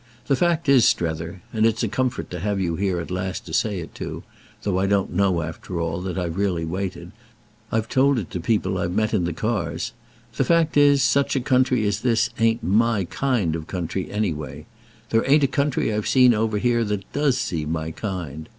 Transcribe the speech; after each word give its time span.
The 0.25 0.35
fact 0.35 0.67
is, 0.67 0.83
Strether—and 0.87 1.63
it's 1.63 1.83
a 1.83 1.87
comfort 1.87 2.31
to 2.31 2.39
have 2.39 2.59
you 2.59 2.75
here 2.75 2.99
at 2.99 3.11
last 3.11 3.45
to 3.45 3.53
say 3.53 3.77
it 3.77 3.93
to; 3.93 4.23
though 4.63 4.79
I 4.79 4.87
don't 4.87 5.13
know, 5.13 5.43
after 5.43 5.79
all, 5.79 6.01
that 6.01 6.17
I've 6.17 6.37
really 6.39 6.65
waited; 6.65 7.11
I've 7.71 7.87
told 7.87 8.17
it 8.17 8.31
to 8.31 8.39
people 8.39 8.79
I've 8.79 8.93
met 8.95 9.13
in 9.13 9.25
the 9.25 9.31
cars—the 9.33 10.43
fact 10.43 10.75
is, 10.75 11.03
such 11.03 11.35
a 11.35 11.39
country 11.39 11.85
as 11.85 12.01
this 12.01 12.31
ain't 12.39 12.63
my 12.63 13.03
kind 13.11 13.55
of 13.55 13.67
country 13.67 14.09
anyway. 14.09 14.65
There 15.11 15.23
ain't 15.29 15.43
a 15.43 15.47
country 15.47 15.93
I've 15.93 16.07
seen 16.07 16.33
over 16.33 16.57
here 16.57 16.83
that 16.83 17.13
does 17.13 17.37
seem 17.37 17.71
my 17.71 17.91
kind. 17.91 18.49